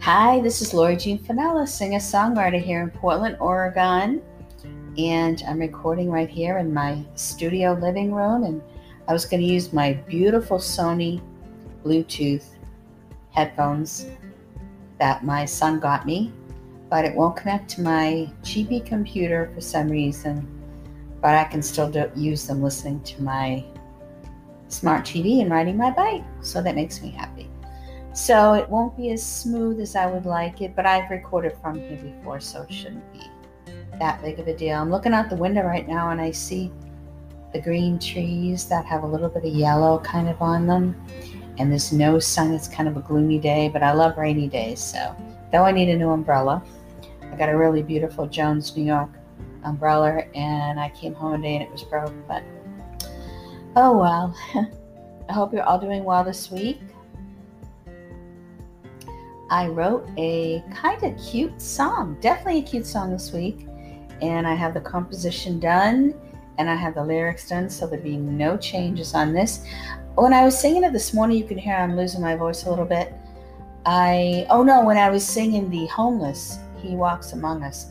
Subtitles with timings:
[0.00, 4.22] Hi, this is Lori Jean Finella, singer songwriter here in Portland, Oregon.
[4.96, 8.44] And I'm recording right here in my studio living room.
[8.44, 8.62] And
[9.08, 11.20] I was going to use my beautiful Sony
[11.84, 12.44] Bluetooth
[13.30, 14.06] headphones
[14.98, 16.32] that my son got me,
[16.88, 20.46] but it won't connect to my GB computer for some reason.
[21.20, 23.64] But I can still do, use them listening to my
[24.68, 26.24] smart TV and riding my bike.
[26.40, 27.48] So that makes me happy.
[28.12, 31.80] So it won't be as smooth as I would like it, but I've recorded from
[31.80, 33.22] here before, so it shouldn't be
[33.98, 34.78] that big of a deal.
[34.78, 36.70] I'm looking out the window right now and I see
[37.52, 40.96] the green trees that have a little bit of yellow kind of on them.
[41.58, 42.52] And there's no sun.
[42.54, 44.80] It's kind of a gloomy day, but I love rainy days.
[44.80, 45.14] So,
[45.52, 46.62] though I need a new umbrella,
[47.30, 49.10] I got a really beautiful Jones, New York
[49.64, 52.12] umbrella, and I came home today and it was broke.
[52.26, 52.42] But
[53.76, 54.36] oh well.
[55.28, 56.80] I hope you're all doing well this week.
[59.50, 63.66] I wrote a kind of cute song, definitely a cute song this week.
[64.20, 66.14] And I have the composition done
[66.58, 69.64] and I have the lyrics done, so there'll be no changes on this.
[70.14, 72.70] When I was singing it this morning, you can hear I'm losing my voice a
[72.70, 73.14] little bit.
[73.86, 77.86] I, oh no, when I was singing the Homeless, He Walks Among Us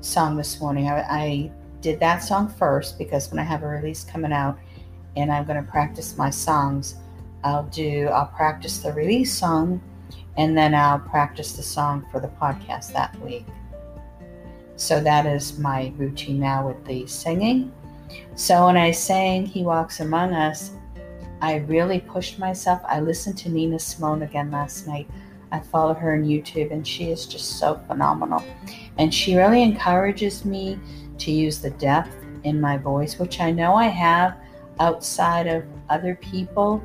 [0.00, 1.50] song this morning, I, I
[1.80, 4.58] did that song first because when I have a release coming out
[5.16, 6.96] and I'm going to practice my songs,
[7.44, 9.80] I'll do, I'll practice the release song
[10.36, 13.46] and then I'll practice the song for the podcast that week.
[14.76, 17.72] So that is my routine now with the singing.
[18.34, 20.72] So when I sang He Walks Among Us,
[21.40, 22.80] I really pushed myself.
[22.86, 25.08] I listened to Nina Simone again last night.
[25.50, 28.42] I follow her on YouTube and she is just so phenomenal.
[28.98, 30.78] And she really encourages me
[31.18, 32.14] to use the depth
[32.44, 34.36] in my voice, which I know I have
[34.80, 36.82] outside of other people,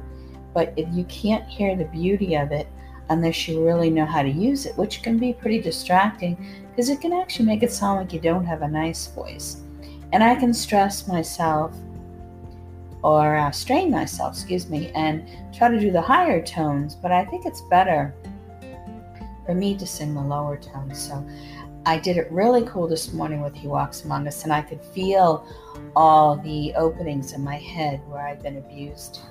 [0.54, 2.68] but if you can't hear the beauty of it
[3.10, 6.36] unless you really know how to use it, which can be pretty distracting
[6.70, 9.62] because it can actually make it sound like you don't have a nice voice.
[10.14, 11.76] And I can stress myself
[13.04, 17.26] or uh, strain myself, excuse me, and try to do the higher tones, but I
[17.26, 18.14] think it's better
[19.46, 21.00] for me to sing the lower tones.
[21.00, 21.26] So
[21.86, 24.82] I did it really cool this morning with He Walks Among Us, and I could
[24.82, 25.48] feel
[25.96, 29.22] all the openings in my head where I've been abused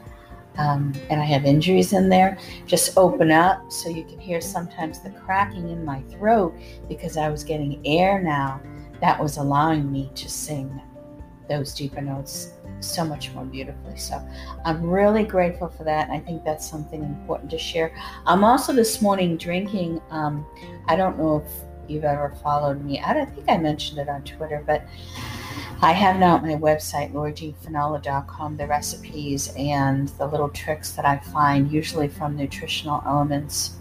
[0.59, 5.01] um, and I have injuries in there, just open up so you can hear sometimes
[5.01, 6.55] the cracking in my throat
[6.89, 8.61] because I was getting air now
[9.01, 10.81] that was allowing me to sing
[11.49, 13.97] those deeper notes so much more beautifully.
[13.97, 14.21] So
[14.65, 16.09] I'm really grateful for that.
[16.09, 17.97] And I think that's something important to share.
[18.27, 20.47] I'm also this morning drinking, um,
[20.87, 23.01] I don't know if you've ever followed me.
[23.01, 24.87] I don't think I mentioned it on Twitter, but
[25.83, 31.19] I have now at my website, lorijeanfinella.com, the recipes and the little tricks that I
[31.19, 33.77] find, usually from nutritional elements,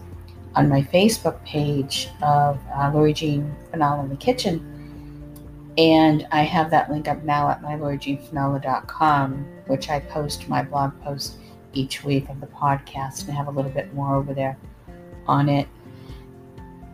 [0.56, 4.75] on my Facebook page of uh, Jean Finella in the Kitchen.
[5.78, 11.00] And I have that link up now at my lorijeanfinella.com, which I post my blog
[11.02, 11.38] post
[11.74, 14.58] each week of the podcast and have a little bit more over there
[15.28, 15.68] on it.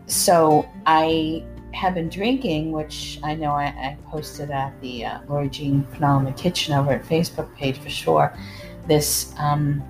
[0.07, 5.49] So I have been drinking, which I know I, I posted at the uh, Lori
[5.49, 8.35] Jean Phenomenal Kitchen over at Facebook page for sure,
[8.87, 9.81] this um,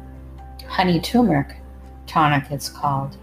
[0.67, 1.55] honey turmeric
[2.07, 3.17] tonic, it's called.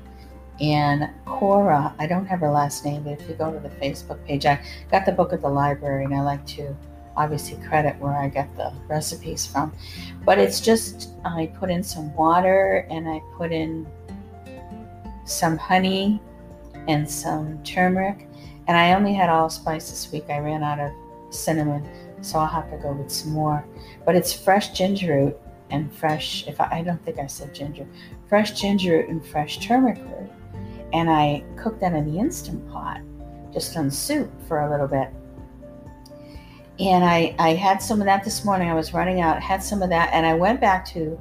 [0.61, 4.25] And Cora, I don't have her last name, but if you go to the Facebook
[4.27, 4.61] page, I
[4.91, 6.75] got the book at the library and I like to
[7.17, 9.73] obviously credit where I get the recipes from.
[10.25, 13.87] But it's just, I put in some water and I put in
[15.25, 16.21] some honey
[16.89, 18.29] and some turmeric
[18.69, 20.25] and I only had allspice this week.
[20.29, 20.93] I ran out of
[21.31, 21.89] cinnamon,
[22.21, 23.65] so I'll have to go with some more.
[24.05, 25.41] But it's fresh ginger root
[25.71, 27.87] and fresh, if I, I don't think I said ginger,
[28.29, 30.31] fresh ginger root and fresh turmeric root.
[30.93, 33.01] And I cooked that in the Instant Pot,
[33.53, 35.11] just on soup for a little bit.
[36.81, 38.71] And I, I had some of that this morning.
[38.71, 41.21] I was running out, had some of that, and I went back to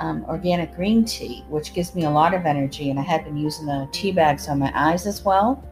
[0.00, 2.90] um, organic green tea, which gives me a lot of energy.
[2.90, 5.62] And I had been using the tea bags on my eyes as well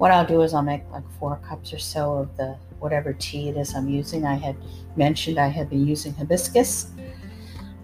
[0.00, 3.50] what I'll do is I'll make like four cups or so of the whatever tea
[3.50, 4.24] it is I'm using.
[4.24, 4.56] I had
[4.96, 6.86] mentioned I had been using hibiscus,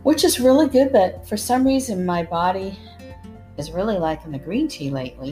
[0.06, 2.78] which is really good, but for some reason my body
[3.58, 5.30] is really liking the green tea lately.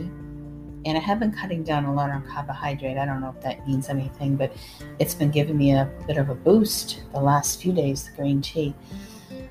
[0.85, 2.99] And I have been cutting down a lot on carbohydrate.
[2.99, 4.53] I don't know if that means anything, but
[4.99, 8.43] it's been giving me a bit of a boost the last few days, the green
[8.43, 8.75] tea.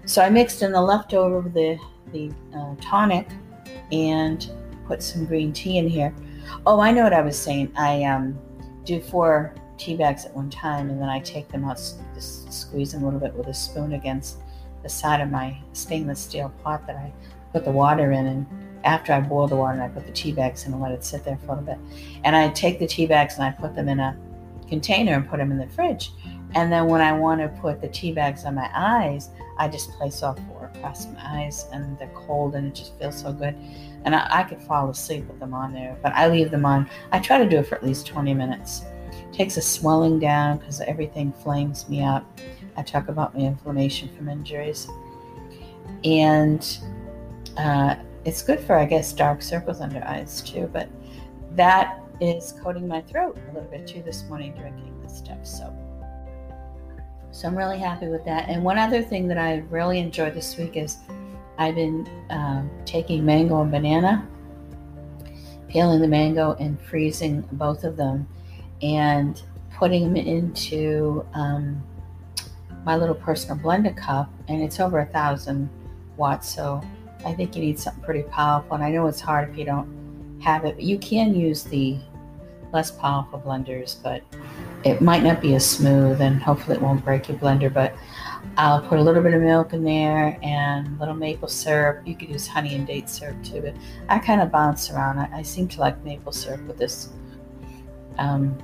[0.04, 1.80] So I mixed in the leftover, the,
[2.12, 3.30] the uh, tonic,
[3.94, 4.52] and
[4.88, 6.14] put some green tea in here.
[6.66, 7.72] Oh, I know what I was saying.
[7.78, 8.38] I um,
[8.84, 11.80] do four tea bags at one time, and then I take them out,
[12.20, 14.40] squeeze them a little bit with a spoon against
[14.84, 17.12] the side of my stainless steel pot that I
[17.52, 18.28] put the water in.
[18.28, 18.46] And
[18.84, 21.04] after I boil the water, and I put the tea bags in and let it
[21.04, 21.78] sit there for a little bit.
[22.24, 24.18] And I take the tea bags and I put them in a
[24.68, 26.12] container and put them in the fridge.
[26.56, 29.92] And then when I want to put the tea bags on my eyes, I just
[29.92, 33.56] place all four across my eyes, and they're cold, and it just feels so good.
[34.06, 36.90] And I, I could fall asleep with them on there, but I leave them on.
[37.12, 38.84] I try to do it for at least 20 minutes.
[39.12, 42.26] It Takes the swelling down because everything flames me up.
[42.76, 44.88] I talk about my inflammation from injuries.
[46.04, 46.66] And
[47.58, 50.70] uh, it's good for, I guess, dark circles under eyes too.
[50.72, 50.90] But
[51.56, 55.46] that is coating my throat a little bit too this morning drinking this stuff.
[55.46, 55.76] So,
[57.32, 58.50] so I'm really happy with that.
[58.50, 60.98] And one other thing that I really enjoyed this week is
[61.58, 64.28] I've been um, taking mango and banana,
[65.68, 68.28] peeling the mango and freezing both of them,
[68.82, 69.42] and
[69.76, 71.84] putting them into um,
[72.86, 75.70] my little personal blender cup, and it's over a thousand
[76.18, 76.54] watts.
[76.54, 76.82] So
[77.26, 78.76] I think you need something pretty powerful.
[78.76, 81.98] And I know it's hard if you don't have it, but you can use the
[82.74, 84.24] less powerful blenders, but
[84.84, 87.74] it might not be as smooth, and hopefully it won't break your blender.
[87.74, 87.96] But
[88.58, 92.06] I'll put a little bit of milk in there and a little maple syrup.
[92.06, 93.76] You could use honey and date syrup too, but
[94.10, 95.20] I kind of bounce around.
[95.20, 97.10] I, I seem to like maple syrup with this
[98.18, 98.58] um,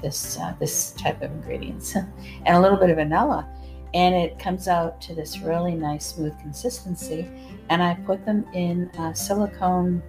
[0.00, 3.48] this uh, this type of ingredients and a little bit of vanilla.
[3.94, 7.28] And it comes out to this really nice smooth consistency.
[7.70, 10.02] And i put them in uh, silicone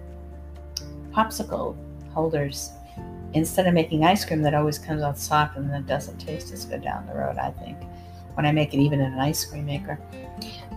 [1.12, 1.76] popsicle
[2.12, 2.70] holders.
[3.34, 6.64] Instead of making ice cream that always comes out soft and then doesn't taste as
[6.64, 7.76] good down the road i think
[8.34, 9.98] when i make it even in an ice cream maker.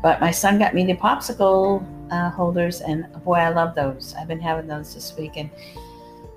[0.02, 4.16] But my son got me the popsicle uh, holders and boy i love those.
[4.20, 5.50] I've been having those this week and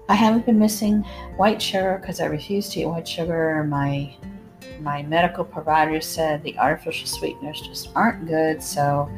[0.09, 1.03] I haven't been missing
[1.37, 3.65] white sugar because I refuse to eat white sugar.
[3.65, 4.15] My
[4.81, 8.63] my medical provider said the artificial sweeteners just aren't good.
[8.63, 9.11] So,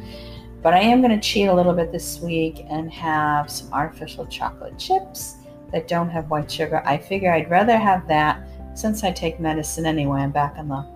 [0.62, 4.27] but I am going to cheat a little bit this week and have some artificial
[4.27, 5.37] chocolate chips
[5.73, 6.83] that don't have white sugar.
[6.85, 10.21] I figure I'd rather have that since I take medicine anyway.
[10.21, 10.87] I'm back on the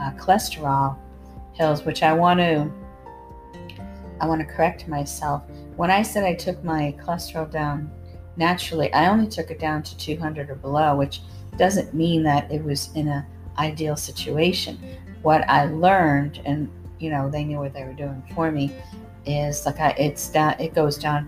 [0.00, 0.96] uh, cholesterol
[1.54, 2.70] pills, which I want to.
[4.20, 5.42] I want to correct myself.
[5.76, 7.90] When I said I took my cholesterol down
[8.38, 11.20] naturally i only took it down to 200 or below which
[11.58, 13.26] doesn't mean that it was in an
[13.58, 14.78] ideal situation.
[15.22, 16.70] What i learned and
[17.00, 18.72] you know they knew what they were doing for me
[19.26, 21.26] is like I, it's that it goes down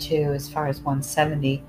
[0.00, 1.62] to as far as 170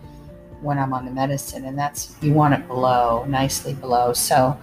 [0.61, 4.13] when i'm on the medicine and that's you want it below nicely below.
[4.13, 4.57] So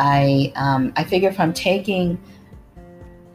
[0.00, 2.20] i um, i figure if i'm taking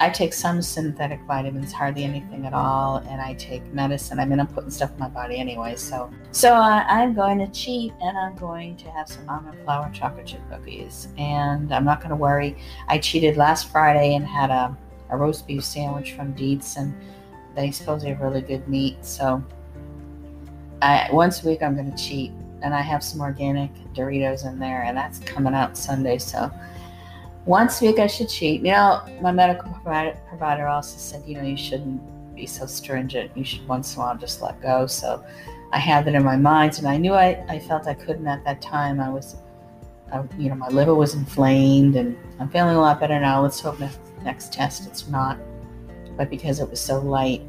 [0.02, 4.18] I take some synthetic vitamins, hardly anything at all, and I take medicine.
[4.18, 7.48] I mean, I'm putting stuff in my body anyway, so so uh, I'm going to
[7.48, 12.00] cheat, and I'm going to have some almond flour chocolate chip cookies, and I'm not
[12.00, 12.58] going to worry.
[12.88, 14.78] I cheated last Friday and had a,
[15.10, 16.96] a roast beef sandwich from Dietz, and
[17.56, 19.04] they supposedly have really good meat.
[19.04, 19.44] So
[20.82, 22.32] I, once a week, I'm going to cheat,
[22.62, 26.50] and I have some organic Doritos in there, and that's coming out Sunday, so
[27.50, 28.62] once a week I should cheat.
[28.62, 32.00] Know, my medical provider also said, you know, you shouldn't
[32.36, 33.36] be so stringent.
[33.36, 34.86] You should once in a while just let go.
[34.86, 35.26] So
[35.74, 38.46] I had that in my mind, and I knew I, I felt I couldn't at
[38.46, 39.00] that time.
[39.00, 39.36] I was,
[40.14, 43.42] I, you know, my liver was inflamed, and I'm feeling a lot better now.
[43.42, 45.40] Let's hope next, next test it's not.
[46.18, 47.42] But because it was so light,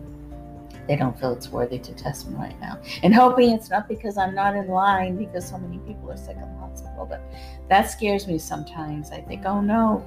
[0.90, 2.76] they don't feel it's worthy to test me right now.
[3.04, 6.34] And hoping it's not because I'm not in line because so many people are sick
[6.34, 7.06] in the hospital.
[7.08, 7.22] But
[7.68, 9.12] that scares me sometimes.
[9.12, 10.04] I think, oh no,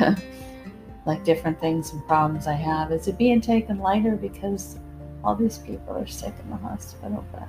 [1.06, 2.90] like different things and problems I have.
[2.90, 4.80] Is it being taken lighter because
[5.22, 7.24] all these people are sick in the hospital?
[7.30, 7.46] But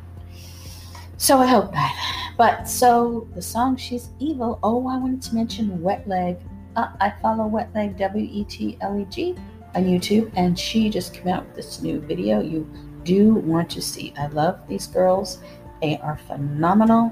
[1.18, 2.34] so I hope that.
[2.38, 4.60] But so the song She's Evil.
[4.62, 6.38] Oh, I wanted to mention Wet Leg.
[6.76, 9.36] Uh, I follow Wet Leg W E T L E G
[9.76, 12.42] on YouTube, and she just came out with this new video.
[12.42, 12.70] You
[13.04, 14.14] do want to see.
[14.18, 15.40] I love these girls.
[15.82, 17.12] They are phenomenal.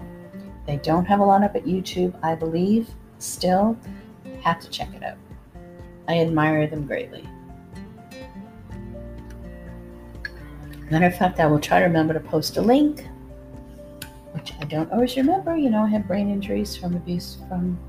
[0.68, 2.90] They don't have a lot up at YouTube, I believe.
[3.18, 3.78] Still,
[4.42, 5.18] have to check it out.
[6.08, 7.28] I admire them greatly.
[10.90, 13.08] Matter of fact, I will try to remember to post a link,
[14.32, 15.56] which I don't always remember.
[15.56, 17.80] You know, I have brain injuries from abuse, from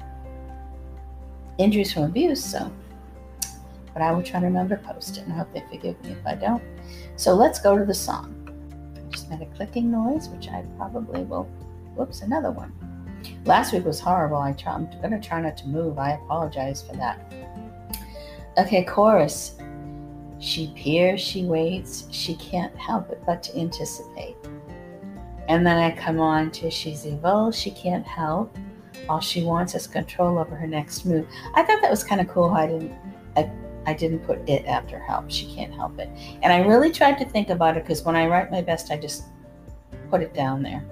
[1.58, 2.70] injuries from abuse, so
[3.92, 6.12] but I will try to remember to post it and I hope they forgive me
[6.12, 6.62] if I don't.
[7.16, 8.36] So let's go to the song.
[8.96, 11.44] I Just made a clicking noise, which I probably will.
[11.94, 12.72] Whoops, another one.
[13.44, 14.38] Last week was horrible.
[14.38, 15.98] I try, I'm going to try not to move.
[15.98, 17.32] I apologize for that.
[18.58, 19.56] Okay, chorus.
[20.38, 24.36] She peers, she waits, she can't help it but to anticipate.
[25.48, 28.56] And then I come on to she's evil, she can't help.
[29.08, 31.26] All she wants is control over her next move.
[31.54, 32.50] I thought that was kind of cool.
[32.50, 32.92] I didn't
[33.86, 35.30] I, didn't put it after help.
[35.30, 36.08] She can't help it.
[36.42, 38.96] And I really tried to think about it because when I write my best, I
[38.96, 39.24] just
[40.10, 40.84] put it down there.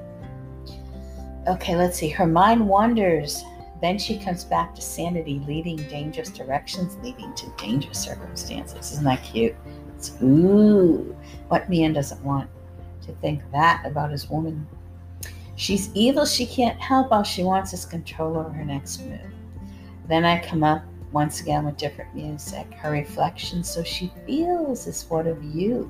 [1.47, 2.09] Okay, let's see.
[2.09, 3.43] Her mind wanders.
[3.81, 8.93] Then she comes back to sanity, leading dangerous directions, leading to dangerous circumstances.
[8.93, 9.55] Isn't that cute?
[9.97, 11.17] It's ooh.
[11.49, 12.51] What man doesn't want
[13.03, 14.67] to think that about his woman?
[15.55, 17.11] She's evil, she can't help.
[17.11, 19.21] All she wants is control over her next move.
[20.09, 22.73] Then I come up once again with different music.
[22.75, 25.85] Her reflection, so she feels, is what of you.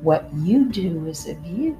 [0.00, 1.78] What you do is of you.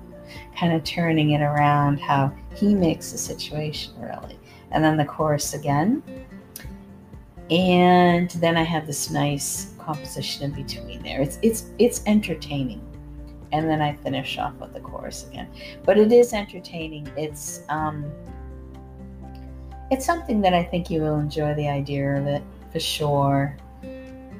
[0.56, 4.38] Kind of turning it around how he makes the situation really
[4.70, 6.02] and then the chorus again.
[7.50, 11.22] And then I have this nice composition in between there.
[11.22, 12.84] It's it's it's entertaining.
[13.52, 15.48] And then I finish off with the chorus again.
[15.84, 17.10] But it is entertaining.
[17.16, 18.10] It's um
[19.90, 23.56] it's something that I think you will enjoy the idea of it for sure.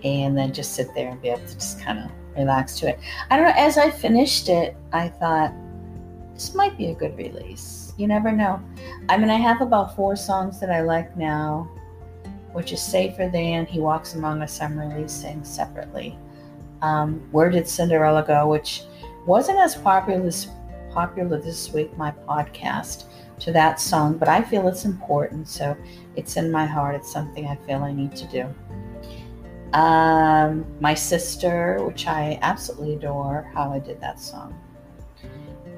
[0.05, 3.01] And then just sit there and be able to just kind of relax to it.
[3.31, 5.53] I don't know, as I finished it, I thought
[6.35, 8.63] this might be a good release you never know.
[9.09, 11.69] I mean, I have about four songs that I like now,
[12.53, 16.17] which is Safer Than, He Walks Among Us, I'm releasing separately.
[16.81, 18.85] Um, Where Did Cinderella Go, which
[19.27, 20.47] wasn't as popular this,
[20.91, 23.07] popular this week, my podcast,
[23.41, 25.77] to that song, but I feel it's important, so
[26.17, 26.95] it's in my heart.
[26.95, 29.79] It's something I feel I need to do.
[29.79, 34.59] Um, my sister, which I absolutely adore, how I did that song.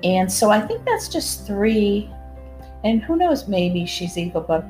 [0.03, 2.11] And so I think that's just three.
[2.85, 4.65] And who knows, maybe she's evil, but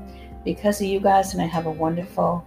[0.44, 2.44] because of you guys, and I have a wonderful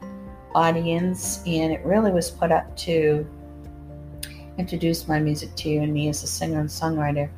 [0.55, 3.25] audience, and it really was put up to
[4.57, 7.29] introduce my music to you and me as a singer and songwriter.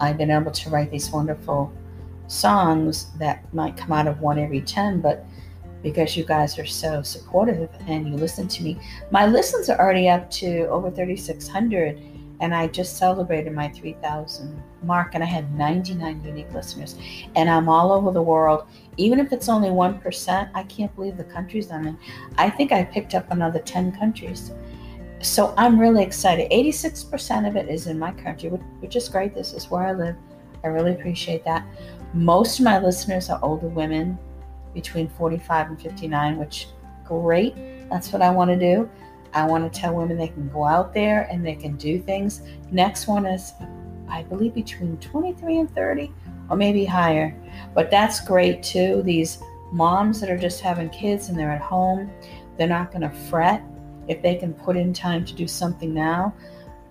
[0.00, 1.72] I've been able to write these wonderful
[2.28, 5.26] songs that might come out of one every 10, but
[5.82, 8.78] because you guys are so supportive and you listen to me,
[9.10, 12.00] my listens are already up to over 3,600
[12.40, 16.96] and I just celebrated my 3,000 mark, and I had 99 unique listeners.
[17.34, 18.66] And I'm all over the world.
[18.96, 21.98] Even if it's only 1%, I can't believe the countries I'm in.
[22.36, 24.52] I think I picked up another 10 countries.
[25.20, 26.50] So I'm really excited.
[26.52, 29.34] 86% of it is in my country, which is great.
[29.34, 30.14] This is where I live.
[30.62, 31.66] I really appreciate that.
[32.14, 34.18] Most of my listeners are older women
[34.74, 36.68] between 45 and 59, which
[37.04, 37.54] great.
[37.90, 38.88] That's what I want to do.
[39.34, 42.42] I want to tell women they can go out there and they can do things.
[42.70, 43.52] Next one is,
[44.08, 46.12] I believe, between 23 and 30,
[46.48, 47.36] or maybe higher.
[47.74, 49.02] But that's great too.
[49.02, 49.38] These
[49.70, 52.10] moms that are just having kids and they're at home,
[52.56, 53.62] they're not going to fret
[54.08, 56.34] if they can put in time to do something now.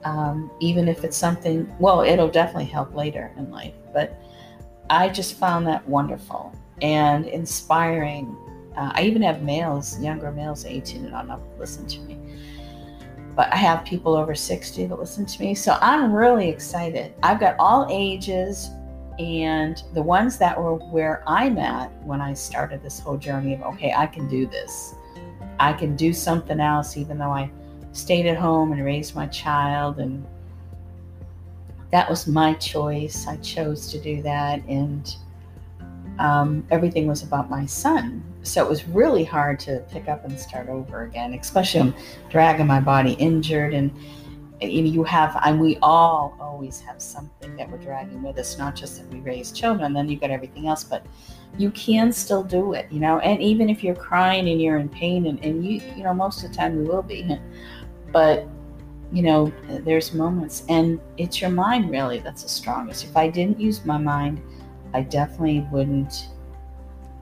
[0.04, 3.74] Um, even if it's something, well, it'll definitely help later in life.
[3.94, 4.22] But
[4.90, 8.36] I just found that wonderful and inspiring.
[8.76, 12.18] Uh, I even have males, younger males, 18 and on up, listen to me
[13.38, 15.54] but I have people over 60 that listen to me.
[15.54, 17.14] So I'm really excited.
[17.22, 18.72] I've got all ages
[19.20, 23.62] and the ones that were where I'm at when I started this whole journey of,
[23.62, 24.96] okay, I can do this.
[25.60, 27.52] I can do something else, even though I
[27.92, 30.00] stayed at home and raised my child.
[30.00, 30.26] And
[31.92, 33.28] that was my choice.
[33.28, 34.64] I chose to do that.
[34.68, 35.16] And
[36.20, 40.40] um, everything was about my son so it was really hard to pick up and
[40.40, 41.96] start over again especially I'm
[42.30, 43.92] dragging my body injured and
[44.62, 48.98] you have and we all always have something that we're dragging with us not just
[48.98, 51.06] that we raise children then you got everything else but
[51.58, 54.90] you can still do it you know and even if you're crying and you're in
[54.90, 57.38] pain and, and you you know most of the time we will be
[58.12, 58.48] but
[59.12, 59.52] you know
[59.86, 63.98] there's moments and it's your mind really that's the strongest if i didn't use my
[63.98, 64.42] mind
[64.94, 66.28] i definitely wouldn't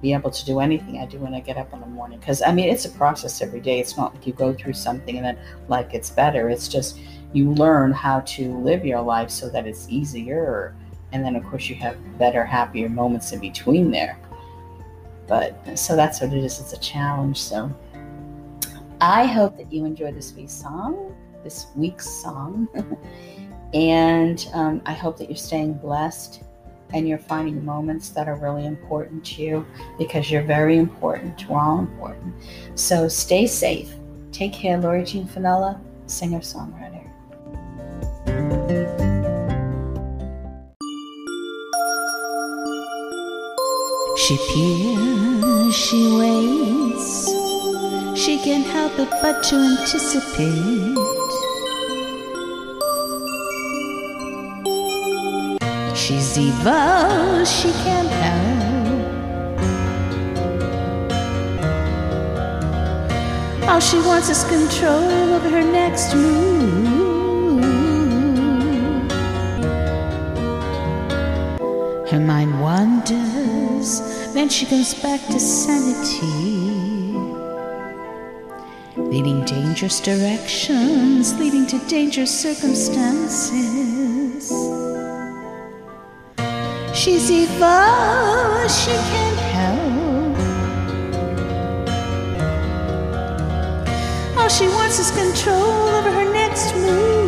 [0.06, 2.20] be able to do anything I do when I get up in the morning.
[2.20, 3.80] Because I mean, it's a process every day.
[3.80, 5.38] It's not like you go through something and then
[5.68, 6.48] like it's better.
[6.48, 7.00] It's just
[7.34, 10.75] you learn how to live your life so that it's easier.
[11.12, 14.20] And then, of course, you have better, happier moments in between there.
[15.27, 16.60] But so that's what it is.
[16.60, 17.42] It's a challenge.
[17.42, 17.74] So
[19.01, 21.15] I hope that you enjoy this week's song,
[21.46, 22.68] this week's song.
[23.74, 26.44] and um, I hope that you're staying blessed
[26.94, 29.66] and you're finding moments that are really important to you
[29.98, 31.48] because you're very important.
[31.48, 32.36] We're all important.
[32.75, 33.94] So stay safe.
[34.32, 37.04] Take care, Lori Jean Finella, singer songwriter.
[44.18, 47.28] She peers, she waits,
[48.20, 51.25] she can't help it but to anticipate
[56.38, 58.46] evil, she can't help.
[63.70, 66.96] All she wants is control over her next move.
[72.10, 74.00] Her mind wanders,
[74.34, 76.75] then she comes back to sanity.
[78.96, 83.95] Leading dangerous directions, leading to dangerous circumstances.
[87.05, 90.39] She's evil, she can't help.
[94.39, 97.25] All she wants is control over her next move.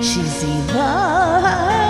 [0.00, 1.83] She's evil,